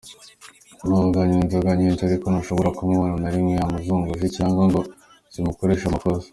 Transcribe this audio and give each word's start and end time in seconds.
Nubwo 0.87 1.15
anywa 1.23 1.39
inzoga 1.43 1.69
nyinshi 1.79 2.01
ariko, 2.05 2.25
ntushobora 2.27 2.75
kumubona 2.77 3.15
na 3.23 3.29
rimwe 3.33 3.53
zamusuzuguje 3.59 4.27
cyangwa 4.37 4.63
ngo 4.69 4.79
zimukoreshe 5.33 5.85
amakosa. 5.87 6.27